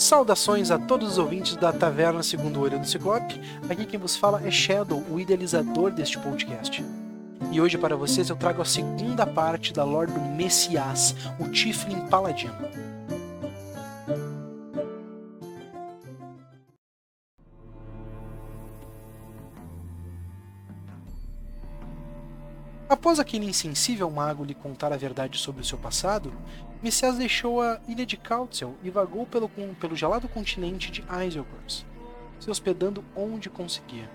Saudações 0.00 0.70
a 0.70 0.78
todos 0.78 1.12
os 1.12 1.18
ouvintes 1.18 1.56
da 1.56 1.74
Taverna 1.74 2.22
Segundo 2.22 2.58
Olho 2.62 2.78
do 2.78 2.86
Ciclope. 2.86 3.38
Aqui 3.68 3.84
quem 3.84 4.00
vos 4.00 4.16
fala 4.16 4.40
é 4.42 4.50
Shadow, 4.50 5.04
o 5.10 5.20
idealizador 5.20 5.90
deste 5.90 6.18
podcast. 6.18 6.82
E 7.52 7.60
hoje 7.60 7.76
para 7.76 7.94
vocês 7.96 8.30
eu 8.30 8.36
trago 8.36 8.62
a 8.62 8.64
segunda 8.64 9.26
parte 9.26 9.74
da 9.74 9.84
lore 9.84 10.10
do 10.10 10.18
Messias, 10.18 11.14
o 11.38 11.48
Tiflin 11.50 12.06
Paladino. 12.06 12.89
Após 22.90 23.20
aquele 23.20 23.46
insensível 23.46 24.10
mago 24.10 24.42
lhe 24.42 24.52
contar 24.52 24.92
a 24.92 24.96
verdade 24.96 25.38
sobre 25.38 25.62
o 25.62 25.64
seu 25.64 25.78
passado, 25.78 26.32
Messias 26.82 27.16
deixou 27.16 27.62
a 27.62 27.80
ilha 27.86 28.04
de 28.04 28.16
Kautzel 28.16 28.74
e 28.82 28.90
vagou 28.90 29.24
pelo, 29.24 29.48
pelo 29.48 29.94
gelado 29.94 30.28
continente 30.28 30.90
de 30.90 31.04
Isilgors, 31.24 31.86
se 32.40 32.50
hospedando 32.50 33.04
onde 33.14 33.48
conseguia. 33.48 34.10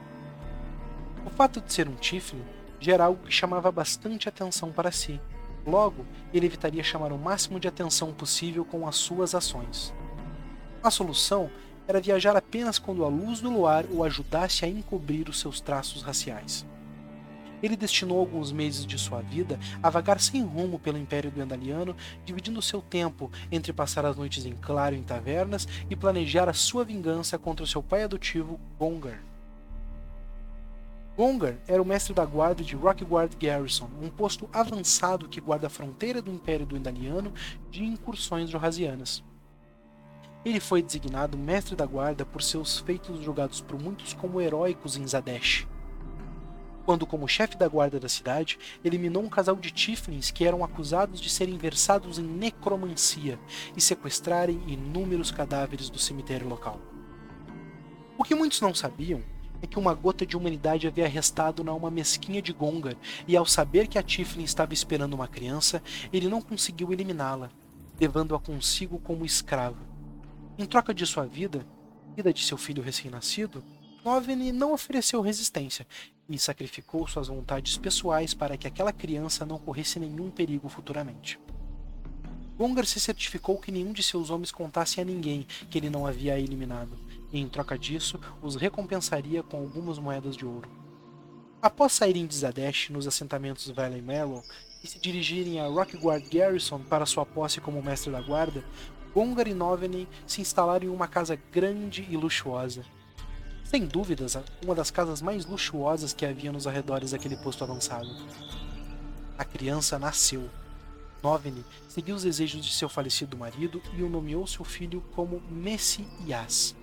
O 1.25 1.29
fato 1.29 1.61
de 1.61 1.71
ser 1.71 1.87
um 1.87 1.95
Tiflin 1.95 2.43
era 2.85 3.05
algo 3.05 3.23
que 3.23 3.31
chamava 3.31 3.71
bastante 3.71 4.27
atenção 4.27 4.73
para 4.73 4.91
si. 4.91 5.21
Logo, 5.65 6.05
ele 6.33 6.45
evitaria 6.45 6.83
chamar 6.83 7.13
o 7.13 7.17
máximo 7.17 7.61
de 7.61 7.69
atenção 7.69 8.11
possível 8.13 8.65
com 8.65 8.85
as 8.85 8.97
suas 8.97 9.33
ações. 9.33 9.93
A 10.83 10.91
solução 10.91 11.49
era 11.87 12.01
viajar 12.01 12.35
apenas 12.35 12.77
quando 12.77 13.05
a 13.05 13.07
luz 13.07 13.39
do 13.39 13.49
luar 13.49 13.85
o 13.89 14.03
ajudasse 14.03 14.65
a 14.65 14.67
encobrir 14.67 15.29
os 15.29 15.39
seus 15.39 15.61
traços 15.61 16.01
raciais. 16.01 16.65
Ele 17.61 17.75
destinou 17.75 18.19
alguns 18.19 18.51
meses 18.51 18.85
de 18.85 18.97
sua 18.97 19.21
vida 19.21 19.59
a 19.81 19.89
vagar 19.89 20.19
sem 20.19 20.43
rumo 20.43 20.77
pelo 20.77 20.97
Império 20.97 21.31
Gandaliano, 21.31 21.95
dividindo 22.23 22.61
seu 22.61 22.81
tempo 22.81 23.31
entre 23.51 23.73
passar 23.73 24.05
as 24.05 24.15
noites 24.15 24.45
em 24.45 24.53
claro 24.53 24.95
em 24.95 25.03
tavernas 25.03 25.67
e 25.89 25.95
planejar 25.95 26.49
a 26.49 26.53
sua 26.53 26.83
vingança 26.83 27.37
contra 27.37 27.65
seu 27.65 27.81
pai 27.81 28.03
adotivo, 28.03 28.59
Gongar. 28.77 29.21
Gongar 31.17 31.55
era 31.65 31.81
o 31.81 31.85
mestre 31.85 32.13
da 32.13 32.25
guarda 32.25 32.61
de 32.61 32.75
Rockguard 32.75 33.33
Garrison, 33.39 33.89
um 34.01 34.09
posto 34.09 34.49
avançado 34.51 35.29
que 35.29 35.39
guarda 35.39 35.67
a 35.67 35.69
fronteira 35.69 36.21
do 36.21 36.29
Império 36.29 36.65
Dwendaliano 36.65 37.33
de 37.71 37.85
incursões 37.85 38.49
jorrasianas. 38.49 39.23
Ele 40.43 40.59
foi 40.59 40.83
designado 40.83 41.37
mestre 41.37 41.75
da 41.75 41.85
guarda 41.85 42.25
por 42.25 42.43
seus 42.43 42.79
feitos 42.79 43.23
julgados 43.23 43.61
por 43.61 43.81
muitos 43.81 44.13
como 44.13 44.41
heróicos 44.41 44.97
em 44.97 45.07
Zadesh 45.07 45.65
quando, 46.85 47.05
como 47.05 47.27
chefe 47.27 47.57
da 47.57 47.67
guarda 47.67 47.99
da 47.99 48.07
cidade, 48.07 48.59
eliminou 48.83 49.23
um 49.23 49.29
casal 49.29 49.55
de 49.55 49.71
Tiflins 49.71 50.29
que 50.29 50.45
eram 50.45 50.63
acusados 50.63 51.19
de 51.19 51.29
serem 51.29 51.57
versados 51.57 52.19
em 52.19 52.23
necromancia 52.23 53.39
e 53.75 53.81
sequestrarem 53.81 54.61
inúmeros 54.67 55.31
cadáveres 55.31 55.89
do 55.89 55.97
cemitério 55.97 56.47
local. 56.47 56.79
O 58.17 58.23
que 58.23 58.35
muitos 58.35 58.61
não 58.61 58.73
sabiam 58.73 59.21
é 59.61 59.67
que 59.67 59.79
uma 59.79 59.93
gota 59.93 60.25
de 60.25 60.37
humanidade 60.37 60.87
havia 60.87 61.07
restado 61.07 61.63
na 61.63 61.73
uma 61.73 61.89
mesquinha 61.89 62.41
de 62.41 62.53
Gongar, 62.53 62.95
e 63.27 63.35
ao 63.35 63.45
saber 63.45 63.87
que 63.87 63.97
a 63.97 64.03
Tiflin 64.03 64.43
estava 64.43 64.73
esperando 64.73 65.13
uma 65.13 65.27
criança, 65.27 65.81
ele 66.13 66.29
não 66.29 66.41
conseguiu 66.41 66.93
eliminá-la, 66.93 67.49
levando-a 67.99 68.39
consigo 68.39 68.99
como 68.99 69.25
escravo. 69.25 69.79
Em 70.57 70.65
troca 70.65 70.93
de 70.93 71.05
sua 71.05 71.25
vida, 71.25 71.65
vida 72.15 72.31
de 72.31 72.45
seu 72.45 72.57
filho 72.57 72.83
recém-nascido, 72.83 73.63
Noveni 74.05 74.51
não 74.51 74.71
ofereceu 74.71 75.19
resistência 75.19 75.87
e 76.29 76.37
sacrificou 76.37 77.07
suas 77.07 77.27
vontades 77.27 77.75
pessoais 77.75 78.35
para 78.35 78.55
que 78.55 78.67
aquela 78.67 78.93
criança 78.93 79.47
não 79.47 79.57
corresse 79.57 79.99
nenhum 79.99 80.29
perigo 80.29 80.69
futuramente. 80.69 81.39
Gongar 82.55 82.85
se 82.85 82.99
certificou 82.99 83.57
que 83.57 83.71
nenhum 83.71 83.91
de 83.91 84.03
seus 84.03 84.29
homens 84.29 84.51
contasse 84.51 85.01
a 85.01 85.03
ninguém 85.03 85.47
que 85.71 85.79
ele 85.79 85.89
não 85.89 86.05
havia 86.05 86.37
eliminado, 86.37 86.95
e 87.33 87.39
em 87.39 87.49
troca 87.49 87.79
disso 87.79 88.19
os 88.43 88.55
recompensaria 88.55 89.41
com 89.41 89.57
algumas 89.57 89.97
moedas 89.97 90.37
de 90.37 90.45
ouro. 90.45 90.69
Após 91.59 91.93
saírem 91.93 92.27
de 92.27 92.35
Zadesh 92.35 92.91
nos 92.91 93.07
assentamentos 93.07 93.71
Valley 93.71 94.03
Mellow 94.03 94.43
e 94.83 94.87
se 94.87 94.99
dirigirem 94.99 95.59
a 95.59 95.65
Rockguard 95.65 96.29
Garrison 96.29 96.79
para 96.79 97.07
sua 97.07 97.25
posse 97.25 97.59
como 97.59 97.81
mestre 97.81 98.11
da 98.11 98.21
guarda, 98.21 98.63
Gongar 99.15 99.47
e 99.47 99.53
Noveni 99.55 100.07
se 100.27 100.41
instalaram 100.41 100.85
em 100.85 100.89
uma 100.91 101.07
casa 101.07 101.35
grande 101.51 102.05
e 102.07 102.15
luxuosa, 102.15 102.85
sem 103.75 103.85
dúvidas, 103.85 104.37
uma 104.63 104.73
das 104.73 104.89
casas 104.89 105.21
mais 105.21 105.45
luxuosas 105.45 106.13
que 106.13 106.25
havia 106.25 106.49
nos 106.49 106.65
arredores 106.65 107.11
daquele 107.11 107.35
posto 107.35 107.61
avançado. 107.61 108.07
A 109.37 109.43
criança 109.43 109.99
nasceu. 109.99 110.49
Noveni 111.21 111.61
seguiu 111.89 112.15
os 112.15 112.23
desejos 112.23 112.63
de 112.63 112.71
seu 112.71 112.87
falecido 112.87 113.35
marido 113.35 113.81
e 113.93 114.01
o 114.01 114.07
nomeou 114.07 114.47
seu 114.47 114.63
filho 114.63 115.03
como 115.13 115.43
Messias. 115.49 116.73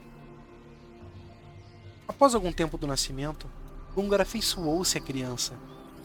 Após 2.06 2.34
algum 2.34 2.52
tempo 2.52 2.76
do 2.76 2.86
nascimento, 2.86 3.48
Gungar 3.94 4.20
afeiçoou-se 4.20 4.98
à 4.98 5.00
criança, 5.00 5.54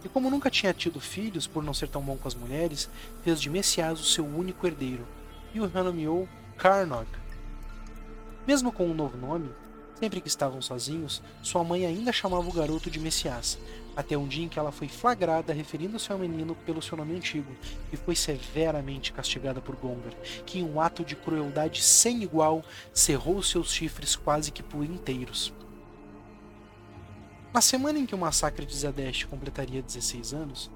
e 0.06 0.08
como 0.08 0.30
nunca 0.30 0.50
tinha 0.50 0.74
tido 0.74 1.02
filhos 1.02 1.46
por 1.46 1.66
não 1.66 1.74
ser 1.74 1.90
tão 1.90 2.02
bom 2.02 2.16
com 2.16 2.30
as 2.30 2.36
mulheres, 2.36 2.90
fez 3.26 3.42
de 3.42 3.50
Messias 3.50 4.00
o 4.00 4.06
seu 4.06 4.26
único 4.26 4.66
herdeiro, 4.66 5.06
e 5.54 5.60
o 5.60 5.68
renomeou 5.68 6.30
Karnog. 6.56 7.10
Mesmo 8.48 8.72
com 8.72 8.88
um 8.88 8.94
novo 8.94 9.18
nome, 9.18 9.50
Sempre 10.00 10.22
que 10.22 10.28
estavam 10.28 10.62
sozinhos, 10.62 11.24
sua 11.42 11.64
mãe 11.64 11.84
ainda 11.84 12.12
chamava 12.12 12.48
o 12.48 12.54
garoto 12.54 12.88
de 12.92 13.00
Messias, 13.00 13.58
até 13.96 14.16
um 14.16 14.28
dia 14.28 14.46
em 14.46 14.48
que 14.48 14.60
ela 14.60 14.72
foi 14.72 14.88
flagrada 14.88 15.52
referindo-se 15.52 16.12
ao 16.12 16.20
menino 16.20 16.54
pelo 16.54 16.84
seu 16.84 16.96
nome 16.96 17.16
antigo 17.16 17.52
e 17.92 17.98
foi 17.98 18.16
severamente 18.16 19.12
castigada 19.12 19.60
por 19.60 19.76
Gongar, 19.76 20.14
que 20.46 20.60
em 20.60 20.64
um 20.64 20.80
ato 20.80 21.04
de 21.04 21.16
crueldade 21.16 21.82
sem 21.82 22.22
igual 22.22 22.64
cerrou 22.94 23.42
seus 23.42 23.74
chifres 23.74 24.16
quase 24.16 24.52
que 24.52 24.62
por 24.62 24.84
inteiros. 24.84 25.52
Na 27.52 27.60
semana 27.60 27.98
em 27.98 28.06
que 28.06 28.14
o 28.14 28.20
massacre 28.20 28.68
de 28.68 28.78
Zadesh 28.78 29.24
completaria 29.24 29.82
16 29.82 30.32
anos, 30.32 30.70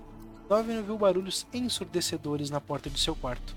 Dovin 0.49 0.81
viu 0.81 0.97
barulhos 0.97 1.45
ensurdecedores 1.53 2.49
na 2.49 2.59
porta 2.59 2.89
de 2.89 2.99
seu 2.99 3.15
quarto. 3.15 3.55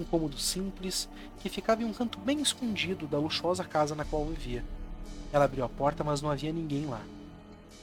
Um 0.00 0.04
cômodo 0.04 0.38
simples 0.38 1.10
que 1.40 1.50
ficava 1.50 1.82
em 1.82 1.84
um 1.84 1.92
canto 1.92 2.18
bem 2.18 2.40
escondido 2.40 3.06
da 3.06 3.18
luxuosa 3.18 3.64
casa 3.64 3.94
na 3.94 4.06
qual 4.06 4.24
vivia. 4.24 4.64
Ela 5.32 5.44
abriu 5.44 5.64
a 5.64 5.68
porta, 5.68 6.04
mas 6.04 6.22
não 6.22 6.30
havia 6.30 6.52
ninguém 6.52 6.86
lá. 6.86 7.00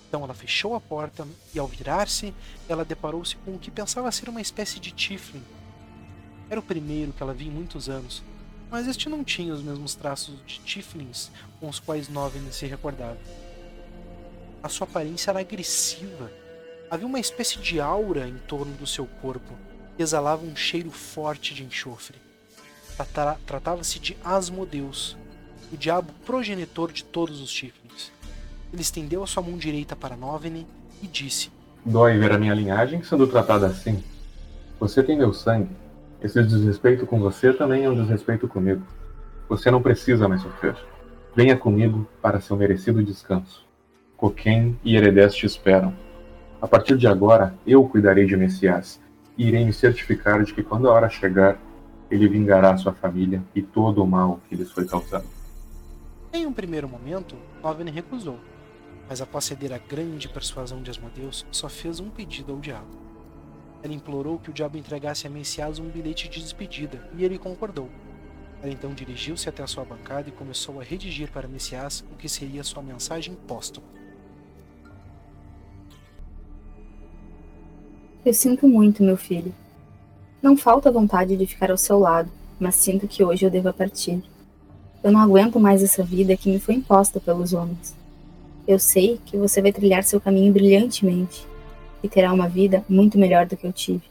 Então 0.08 0.24
ela 0.24 0.34
fechou 0.34 0.76
a 0.76 0.82
porta 0.82 1.28
e, 1.54 1.60
ao 1.60 1.68
virar-se, 1.68 2.34
ela 2.68 2.84
deparou-se 2.84 3.36
com 3.38 3.56
o 3.56 3.60
que 3.60 3.72
pensava 3.72 4.12
ser 4.12 4.28
uma 4.30 4.42
espécie 4.42 4.80
de 4.80 4.92
Tiflin. 4.92 5.44
Era 6.50 6.60
o 6.60 6.64
primeiro 6.64 7.14
que 7.14 7.24
ela 7.24 7.34
via 7.34 7.48
em 7.48 7.52
muitos 7.52 7.88
anos, 7.88 8.22
mas 8.70 8.88
este 8.88 9.08
não 9.08 9.24
tinha 9.24 9.54
os 9.54 9.62
mesmos 9.62 9.96
traços 9.96 10.36
de 10.46 10.60
Tiflins 10.60 11.32
com 11.60 11.70
os 11.70 11.80
quais 11.80 12.10
Noven 12.10 12.52
se 12.52 12.66
recordava. 12.66 13.18
A 14.62 14.68
sua 14.68 14.86
aparência 14.86 15.32
era 15.32 15.40
agressiva. 15.40 16.32
Havia 16.90 17.08
uma 17.08 17.20
espécie 17.20 17.58
de 17.60 17.80
aura 17.80 18.28
em 18.28 18.38
torno 18.38 18.74
do 18.76 18.86
seu 18.86 19.06
corpo, 19.06 19.54
que 19.96 20.04
exalava 20.04 20.46
um 20.46 20.56
cheiro 20.56 20.92
forte 20.92 21.54
de 21.54 21.64
enxofre. 21.64 22.18
Tratava-se 23.46 23.98
de 23.98 24.18
Asmodeus, 24.24 25.18
o 25.72 25.78
diabo 25.78 26.12
progenitor 26.26 26.92
de 26.92 27.04
todos 27.04 27.42
os 27.42 27.52
Tiflins. 27.52 28.12
Ele 28.74 28.82
estendeu 28.82 29.24
a 29.24 29.28
sua 29.28 29.44
mão 29.44 29.58
direita 29.58 29.96
para 29.96 30.16
Novene 30.16 30.68
e 31.02 31.08
disse: 31.08 31.50
Dói 31.86 32.18
ver 32.18 32.32
a 32.32 32.38
minha 32.38 32.54
linhagem 32.54 33.04
sendo 33.04 33.28
tratada 33.28 33.68
assim. 33.68 34.04
Você 34.80 35.02
tem 35.02 35.18
meu 35.18 35.34
sangue. 35.34 35.70
Esse 36.22 36.42
desrespeito 36.44 37.06
com 37.06 37.20
você 37.20 37.52
também 37.54 37.86
é 37.86 37.90
um 37.90 37.96
desrespeito 37.96 38.48
comigo. 38.48 38.84
Você 39.50 39.72
não 39.72 39.82
precisa 39.82 40.28
mais 40.28 40.42
sofrer. 40.42 40.76
Venha 41.36 41.58
comigo 41.58 42.08
para 42.22 42.42
seu 42.42 42.56
merecido 42.56 43.04
descanso. 43.04 43.66
Coquen 44.16 44.78
e 44.84 44.96
Heredes 44.96 45.34
te 45.34 45.46
esperam. 45.46 45.94
A 46.62 46.68
partir 46.68 46.98
de 46.98 47.08
agora, 47.08 47.56
eu 47.66 47.84
cuidarei 47.88 48.26
de 48.26 48.38
Messias 48.38 49.02
e 49.38 49.48
irei 49.48 49.66
me 49.66 49.74
certificar 49.74 50.44
de 50.44 50.54
que 50.54 50.62
quando 50.62 50.88
a 50.88 50.94
hora 50.94 51.10
chegar, 51.10 51.58
ele 52.10 52.28
vingará 52.28 52.78
sua 52.78 52.94
família 52.94 53.42
e 53.56 53.62
todo 53.62 54.04
o 54.04 54.08
mal 54.08 54.40
que 54.48 54.56
lhes 54.56 54.72
foi 54.72 54.86
causado. 54.86 55.41
Em 56.34 56.46
um 56.46 56.54
primeiro 56.54 56.88
momento, 56.88 57.36
Noven 57.62 57.92
recusou, 57.92 58.40
mas 59.10 59.22
após 59.22 59.44
ceder 59.44 59.74
à 59.74 59.78
grande 59.78 60.30
persuasão 60.30 60.82
de 60.82 60.90
Asmodeus, 60.90 61.46
só 61.52 61.68
fez 61.68 62.00
um 62.00 62.10
pedido 62.10 62.54
ao 62.54 62.60
diabo. 62.60 62.88
Ela 63.84 63.94
implorou 63.94 64.40
que 64.40 64.50
o 64.50 64.54
diabo 64.54 64.78
entregasse 64.78 65.28
a 65.28 65.30
Messias 65.30 65.78
um 65.78 65.90
bilhete 65.90 66.30
de 66.30 66.40
despedida, 66.40 67.06
e 67.18 67.26
ele 67.26 67.38
concordou. 67.38 67.90
Ela 68.62 68.72
então 68.72 68.94
dirigiu-se 68.94 69.50
até 69.50 69.62
a 69.62 69.68
sua 69.68 69.84
bancada 69.84 70.30
e 70.30 70.32
começou 70.32 70.80
a 70.80 70.84
redigir 70.84 71.30
para 71.30 71.50
Messias 71.50 72.02
o 72.10 72.16
que 72.16 72.30
seria 72.30 72.64
sua 72.64 72.82
mensagem 72.82 73.36
póstuma. 73.36 73.88
Eu 78.24 78.34
sinto 78.34 78.70
muito, 78.70 79.04
meu 79.04 79.18
filho. 79.18 79.54
Não 80.42 80.56
falta 80.56 80.92
vontade 80.92 81.36
de 81.36 81.46
ficar 81.46 81.72
ao 81.72 81.78
seu 81.78 82.00
lado, 82.00 82.32
mas 82.58 82.76
sinto 82.76 83.08
que 83.08 83.22
hoje 83.22 83.46
eu 83.46 83.50
deva 83.50 83.74
partir. 83.74 84.24
Eu 85.04 85.12
não 85.12 85.20
aguento 85.20 85.60
mais 85.60 85.82
essa 85.82 86.04
vida 86.04 86.38
que 86.38 86.52
me 86.52 86.60
foi 86.60 86.76
imposta 86.76 87.20
pelos 87.20 87.54
homens. 87.54 87.96
Eu 88.68 88.78
sei 88.78 89.20
que 89.26 89.36
você 89.36 89.62
vai 89.62 89.72
trilhar 89.72 90.04
seu 90.04 90.22
caminho 90.22 90.54
brilhantemente 90.54 91.48
e 92.04 92.10
terá 92.10 92.32
uma 92.32 92.48
vida 92.48 92.86
muito 92.88 93.18
melhor 93.18 93.46
do 93.46 93.58
que 93.58 93.66
eu 93.66 93.74
tive. 93.74 94.04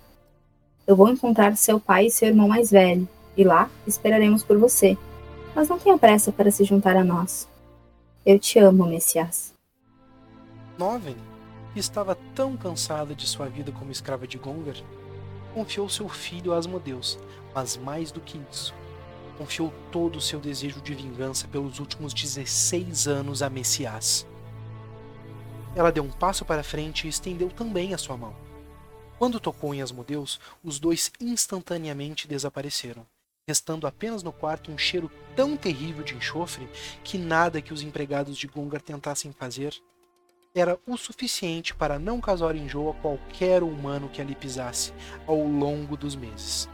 Eu 0.87 0.97
vou 0.97 1.09
encontrar 1.09 1.57
seu 1.57 1.79
pai 1.79 2.07
e 2.07 2.11
seu 2.11 2.29
irmão 2.29 2.49
mais 2.49 2.71
velho, 2.71 3.09
e 3.37 3.45
lá 3.45 3.71
esperaremos 3.87 4.43
por 4.43 4.59
você, 4.59 4.99
mas 5.55 5.69
não 5.69 5.79
tenha 5.79 5.97
pressa 5.97 6.33
para 6.33 6.51
se 6.51 6.65
juntar 6.65 6.97
a 6.97 7.05
nós. 7.05 7.49
Eu 8.27 8.39
te 8.39 8.59
amo, 8.59 8.87
Messias. 8.87 9.55
Noven, 10.77 11.17
que 11.73 11.79
estava 11.79 12.17
tão 12.35 12.57
cansada 12.57 13.15
de 13.15 13.27
sua 13.27 13.47
vida 13.47 13.71
como 13.71 13.93
escrava 13.93 14.27
de 14.27 14.39
Gongar, 14.39 14.77
confiou 15.55 15.89
seu 15.89 16.09
filho 16.09 16.53
a 16.53 16.57
Asmodeus, 16.57 17.19
mas 17.55 17.77
mais 17.77 18.11
do 18.11 18.21
que 18.21 18.41
isso, 18.51 18.75
confiou 19.41 19.73
todo 19.91 20.17
o 20.17 20.21
seu 20.21 20.39
desejo 20.39 20.83
de 20.83 20.95
vingança 20.95 21.49
pelos 21.49 21.79
últimos 21.79 22.13
16 22.13 23.09
anos 23.09 23.41
a 23.41 23.49
Messias. 23.49 24.27
Ela 25.75 25.91
deu 25.91 26.05
um 26.05 26.11
passo 26.11 26.45
para 26.45 26.63
frente 26.63 27.07
e 27.07 27.09
estendeu 27.09 27.49
também 27.49 27.95
a 27.95 27.99
sua 27.99 28.19
mão. 28.19 28.37
Quando 29.19 29.41
tocou 29.41 29.75
em 29.75 29.81
Asmodeus, 29.81 30.39
os 30.63 30.79
dois 30.79 31.11
instantaneamente 31.19 32.29
desapareceram, 32.29 33.07
restando 33.49 33.87
apenas 33.87 34.23
no 34.23 34.31
quarto 34.31 34.71
um 34.71 34.77
cheiro 34.77 35.11
tão 35.35 35.57
terrível 35.57 36.05
de 36.05 36.15
enxofre 36.15 36.69
que 37.03 37.17
nada 37.17 37.63
que 37.63 37.73
os 37.73 37.81
empregados 37.81 38.37
de 38.37 38.47
Gungar 38.47 38.83
tentassem 38.83 39.33
fazer 39.33 39.73
era 40.55 40.79
o 40.87 40.99
suficiente 40.99 41.75
para 41.75 41.99
não 41.99 42.21
causar 42.21 42.55
enjoo 42.55 42.91
a 42.91 42.95
qualquer 42.95 43.63
humano 43.63 44.11
que 44.11 44.21
ali 44.21 44.35
pisasse 44.35 44.93
ao 45.27 45.43
longo 45.43 45.97
dos 45.97 46.15
meses. 46.15 46.69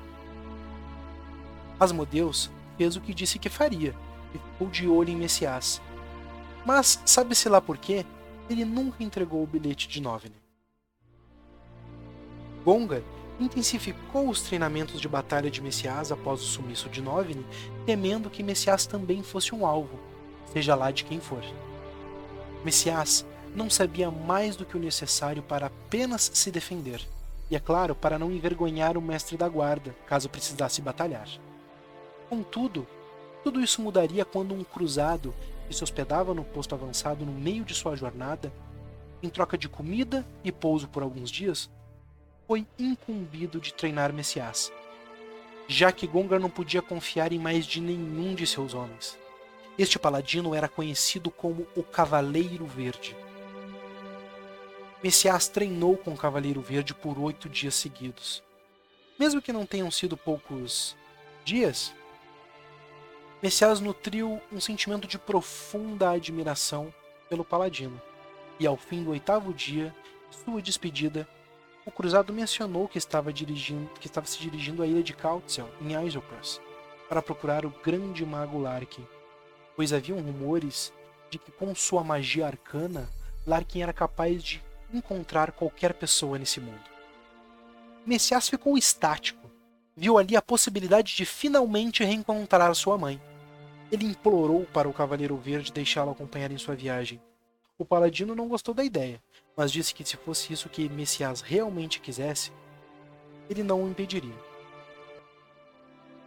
Asmodeus 1.79 2.51
fez 2.77 2.97
o 2.97 3.01
que 3.01 3.15
disse 3.15 3.39
que 3.39 3.49
faria 3.49 3.95
e 4.35 4.39
ficou 4.39 4.69
de 4.69 4.89
olho 4.89 5.11
em 5.11 5.17
Messias. 5.17 5.81
Mas, 6.65 7.01
sabe-se 7.05 7.49
lá 7.49 7.61
por 7.61 7.79
quê, 7.79 8.05
ele 8.51 8.65
nunca 8.65 9.03
entregou 9.03 9.43
o 9.43 9.47
bilhete 9.47 9.89
de 9.89 10.01
Novene. 10.01 10.35
Gongar 12.65 13.03
intensificou 13.39 14.29
os 14.29 14.43
treinamentos 14.43 15.01
de 15.01 15.09
batalha 15.09 15.51
de 15.51 15.61
Messias 15.61 16.11
após 16.11 16.41
o 16.41 16.47
sumiço 16.47 16.89
de 16.89 17.03
Novene, 17.03 17.47
temendo 17.85 18.31
que 18.31 18.43
Messias 18.43 18.87
também 18.87 19.23
fosse 19.23 19.55
um 19.55 19.67
alvo, 19.67 19.99
seja 20.53 20.75
lá 20.75 20.91
de 20.91 21.05
quem 21.05 21.21
for. 21.21 21.45
Messias 22.65 23.27
não 23.55 23.71
sabia 23.71 24.11
mais 24.11 24.57
do 24.57 24.65
que 24.65 24.77
o 24.77 24.81
necessário 24.81 25.43
para 25.43 25.67
apenas 25.67 26.31
se 26.35 26.51
defender, 26.51 27.01
e 27.51 27.55
é 27.55 27.61
claro, 27.61 27.95
para 27.95 28.19
não 28.19 28.33
envergonhar 28.33 28.97
o 28.97 29.03
mestre 29.03 29.37
da 29.37 29.49
guarda, 29.49 29.95
caso 30.07 30.29
precisasse 30.29 30.83
batalhar. 30.83 31.29
Contudo, 32.29 32.87
tudo 33.45 33.61
isso 33.61 33.81
mudaria 33.81 34.25
quando 34.25 34.55
um 34.55 34.65
cruzado 34.65 35.35
que 35.69 35.75
se 35.75 35.83
hospedava 35.83 36.35
no 36.35 36.45
posto 36.45 36.75
avançado 36.75 37.25
no 37.25 37.33
meio 37.33 37.65
de 37.65 37.75
sua 37.75 37.97
jornada, 37.97 38.53
em 39.23 39.29
troca 39.29 39.57
de 39.57 39.69
comida 39.69 40.27
e 40.45 40.53
pouso 40.53 40.89
por 40.89 41.03
alguns 41.03 41.31
dias, 41.31 41.71
foi 42.47 42.67
incumbido 42.79 43.61
de 43.61 43.75
treinar 43.75 44.13
Messias, 44.13 44.73
já 45.67 45.91
que 45.91 46.07
Gongar 46.07 46.39
não 46.39 46.51
podia 46.51 46.81
confiar 46.81 47.33
em 47.33 47.39
mais 47.39 47.67
de 47.67 47.81
nenhum 47.81 48.35
de 48.35 48.47
seus 48.47 48.75
homens. 48.75 49.19
Este 49.79 49.99
paladino 49.99 50.55
era 50.55 50.69
conhecido 50.69 51.31
como 51.31 51.67
o 51.77 51.83
Cavaleiro 51.83 52.65
Verde. 52.65 53.17
Messias 55.03 55.49
treinou 55.49 55.97
com 55.97 56.13
o 56.13 56.17
Cavaleiro 56.17 56.61
Verde 56.61 56.95
por 56.95 57.19
oito 57.19 57.49
dias 57.49 57.75
seguidos. 57.75 58.43
Mesmo 59.19 59.43
que 59.43 59.53
não 59.53 59.67
tenham 59.67 59.91
sido 59.91 60.17
poucos 60.17 60.97
dias, 61.45 61.93
Messias 63.43 63.81
nutriu 63.81 64.41
um 64.51 64.61
sentimento 64.61 65.07
de 65.07 65.19
profunda 65.19 66.11
admiração 66.11 66.93
pelo 67.29 67.45
paladino. 67.45 68.01
E 68.59 68.67
ao 68.67 68.77
fim 68.77 69.05
do 69.05 69.11
oitavo 69.11 69.53
dia, 69.53 69.95
sua 70.31 70.63
despedida, 70.63 71.29
o 71.85 71.91
cruzado 71.91 72.33
mencionou 72.33 72.89
que 72.89 72.99
estava, 72.99 73.33
dirigindo, 73.33 73.91
que 74.01 74.07
estava 74.07 74.27
se 74.27 74.39
dirigindo 74.39 74.83
à 74.83 74.87
ilha 74.87 75.03
de 75.03 75.13
Kautzel, 75.13 75.69
em 75.81 75.95
Isopras, 76.07 76.61
para 77.09 77.23
procurar 77.23 77.67
o 77.67 77.75
grande 77.85 78.25
mago 78.25 78.59
Larkin, 78.59 79.07
pois 79.77 79.93
haviam 79.93 80.19
rumores 80.19 80.93
de 81.31 81.39
que 81.39 81.53
com 81.53 81.75
sua 81.75 82.03
magia 82.03 82.47
arcana, 82.47 83.09
Larkin 83.47 83.83
era 83.83 83.93
capaz 83.93 84.43
de 84.43 84.65
encontrar 84.93 85.53
qualquer 85.53 85.95
pessoa 85.95 86.39
nesse 86.39 86.59
mundo. 86.59 86.97
Messias 88.05 88.49
ficou 88.49 88.79
estático, 88.79 89.51
viu 89.97 90.19
ali 90.19 90.37
a 90.37 90.43
possibilidade 90.43 91.15
de 91.15 91.25
finalmente 91.25 92.03
reencontrar 92.03 92.75
sua 92.75 92.97
mãe. 92.97 93.21
Ele 93.91 94.07
implorou 94.07 94.67
para 94.73 94.89
o 94.89 94.93
Cavaleiro 94.93 95.37
Verde 95.37 95.73
deixá-lo 95.73 96.11
acompanhar 96.11 96.51
em 96.51 96.59
sua 96.59 96.75
viagem. 96.75 97.21
O 97.79 97.85
paladino 97.85 98.35
não 98.35 98.49
gostou 98.49 98.75
da 98.75 98.83
ideia, 98.83 99.23
mas 99.57 99.71
disse 99.71 99.95
que 99.95 100.05
se 100.05 100.17
fosse 100.17 100.53
isso 100.53 100.69
que 100.69 100.89
Messias 100.89 101.41
realmente 101.41 102.01
quisesse, 102.01 102.51
ele 103.49 103.63
não 103.63 103.85
o 103.85 103.89
impediria. 103.89 104.35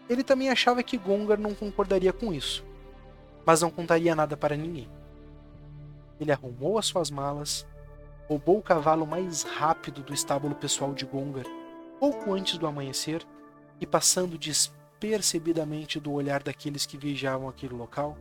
Ele 0.10 0.24
também 0.24 0.50
achava 0.50 0.82
que 0.82 0.98
Gongar 0.98 1.40
não 1.40 1.54
concordaria 1.54 2.14
com 2.14 2.34
isso, 2.34 2.66
mas 3.46 3.62
não 3.62 3.70
contaria 3.70 4.16
nada 4.16 4.38
para 4.38 4.56
ninguém. 4.56 4.90
Ele 6.20 6.32
arrumou 6.32 6.78
as 6.78 6.86
suas 6.86 7.12
malas, 7.12 7.68
roubou 8.28 8.58
o 8.58 8.64
cavalo 8.64 9.06
mais 9.06 9.44
rápido 9.44 10.02
do 10.02 10.14
estábulo 10.14 10.56
pessoal 10.56 10.94
de 10.94 11.06
Gongar, 11.06 11.46
pouco 12.00 12.34
antes 12.34 12.58
do 12.58 12.68
amanhecer, 12.68 13.26
e 13.82 13.86
passando 13.86 14.38
despercebidamente 15.00 15.98
do 16.00 16.12
olhar 16.12 16.44
daqueles 16.44 16.86
que 16.86 16.98
vigiavam 16.98 17.48
aquele 17.48 17.74
local, 17.74 18.18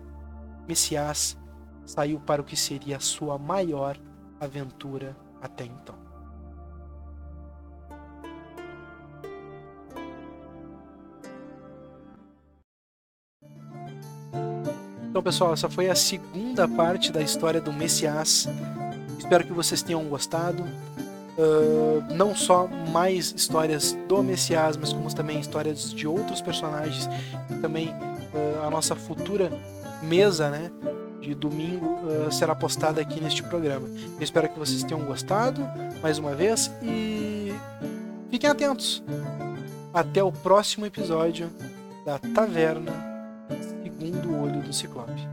Messias 0.66 1.36
saiu 1.84 2.20
para 2.20 2.40
o 2.40 2.44
que 2.44 2.56
seria 2.56 2.98
a 2.98 3.00
sua 3.00 3.36
maior 3.36 3.98
aventura 4.40 5.16
até 5.42 5.64
então. 5.64 5.96
Então, 15.10 15.22
pessoal, 15.22 15.54
essa 15.54 15.68
foi 15.68 15.88
a 15.88 15.96
segunda 15.96 16.68
parte 16.68 17.10
da 17.10 17.20
história 17.20 17.60
do 17.60 17.72
Messias. 17.72 18.46
Espero 19.18 19.44
que 19.44 19.52
vocês 19.52 19.82
tenham 19.82 20.04
gostado. 20.04 20.62
Uh, 21.38 22.02
não 22.14 22.34
só 22.34 22.66
mais 22.66 23.32
histórias 23.32 23.96
do 24.08 24.22
Messias, 24.24 24.76
mas 24.76 24.92
como 24.92 25.14
também 25.14 25.38
histórias 25.38 25.92
de 25.92 26.04
outros 26.04 26.40
personagens 26.40 27.08
e 27.48 27.54
também 27.60 27.90
uh, 27.90 28.66
a 28.66 28.70
nossa 28.70 28.96
futura 28.96 29.52
mesa, 30.02 30.50
né, 30.50 30.68
de 31.20 31.36
domingo 31.36 31.86
uh, 31.86 32.32
será 32.32 32.56
postada 32.56 33.00
aqui 33.00 33.20
neste 33.20 33.44
programa. 33.44 33.88
Eu 33.88 34.22
espero 34.22 34.48
que 34.48 34.58
vocês 34.58 34.82
tenham 34.82 35.04
gostado 35.04 35.62
mais 36.02 36.18
uma 36.18 36.34
vez 36.34 36.72
e 36.82 37.54
fiquem 38.30 38.50
atentos. 38.50 39.02
Até 39.94 40.22
o 40.22 40.32
próximo 40.32 40.86
episódio 40.86 41.50
da 42.04 42.18
Taverna 42.18 42.92
Segundo 43.82 44.42
Olho 44.42 44.60
do 44.60 44.72
Ciclope. 44.72 45.26